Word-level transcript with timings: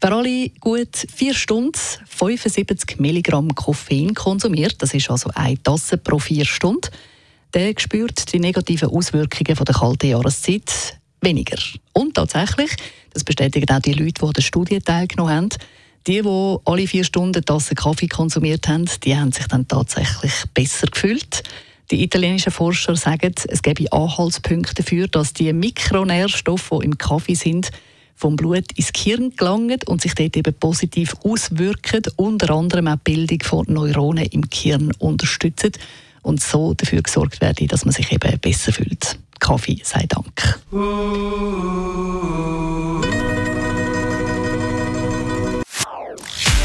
Wer 0.00 0.12
alle 0.12 0.48
gut 0.60 0.96
vier 1.14 1.34
Stunden 1.34 1.78
75 2.06 2.98
Milligramm 3.00 3.54
Koffein 3.54 4.14
konsumiert, 4.14 4.76
das 4.78 4.94
ist 4.94 5.10
also 5.10 5.30
eine 5.34 5.62
Tasse 5.62 5.98
pro 5.98 6.18
vier 6.18 6.46
Stunden, 6.46 6.88
der 7.56 7.72
spürt 7.78 8.34
die 8.34 8.38
negativen 8.38 8.90
Auswirkungen 8.90 9.56
der 9.56 9.74
kalten 9.74 10.10
Jahreszeit 10.10 10.98
weniger. 11.22 11.56
Und 11.94 12.12
tatsächlich, 12.12 12.70
das 13.14 13.24
bestätigen 13.24 13.74
auch 13.74 13.80
die 13.80 13.94
Leute, 13.94 14.12
die 14.20 14.26
an 14.26 14.32
der 14.34 14.42
Studie 14.42 14.78
teilgenommen 14.78 15.34
haben, 15.34 15.48
die, 16.06 16.20
die 16.20 16.56
alle 16.66 16.86
vier 16.86 17.02
Stunden 17.02 17.42
Tasse 17.42 17.74
Kaffee 17.74 18.08
konsumiert 18.08 18.68
haben, 18.68 18.84
die 19.02 19.16
haben 19.16 19.32
sich 19.32 19.46
dann 19.46 19.66
tatsächlich 19.66 20.32
besser 20.52 20.86
gefühlt. 20.88 21.44
Die 21.90 22.02
italienischen 22.02 22.52
Forscher 22.52 22.94
sagen, 22.94 23.34
es 23.48 23.62
gebe 23.62 23.90
Anhaltspunkte 23.90 24.74
dafür, 24.74 25.08
dass 25.08 25.32
die 25.32 25.50
Mikronährstoffe, 25.54 26.72
die 26.80 26.84
im 26.84 26.98
Kaffee 26.98 27.34
sind, 27.34 27.70
vom 28.14 28.36
Blut 28.36 28.70
ins 28.74 28.92
Gehirn 28.92 29.34
gelangen 29.34 29.80
und 29.86 30.02
sich 30.02 30.14
dort 30.14 30.36
eben 30.36 30.54
positiv 30.54 31.14
auswirken, 31.24 32.02
unter 32.16 32.50
anderem 32.50 32.88
auch 32.88 32.96
die 32.96 33.12
Bildung 33.12 33.42
von 33.42 33.64
Neuronen 33.66 34.26
im 34.26 34.42
Gehirn 34.42 34.92
unterstützen 34.98 35.72
und 36.26 36.42
so 36.42 36.74
dafür 36.74 37.02
gesorgt 37.02 37.40
werde, 37.40 37.66
dass 37.66 37.84
man 37.84 37.94
sich 37.94 38.12
eben 38.12 38.38
besser 38.40 38.72
fühlt. 38.72 39.16
Kaffee 39.38 39.80
sei 39.84 40.04
Dank. 40.08 40.60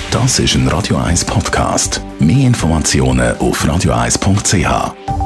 Das 0.10 0.40
ist 0.40 0.56
ein 0.56 0.68
Radio 0.68 0.98
1 0.98 1.26
Podcast. 1.26 2.02
Mehr 2.20 2.48
Informationen 2.48 3.38
auf 3.38 3.64
radio1.ch. 3.64 5.21